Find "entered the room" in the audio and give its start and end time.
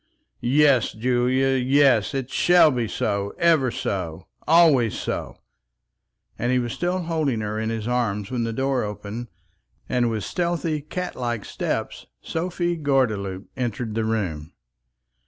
13.55-14.53